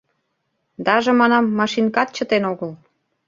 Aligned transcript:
Даже, 0.85 1.09
манам, 1.19 1.45
машинкат 1.59 2.09
чытен 2.15 2.43
огыл... 2.51 2.71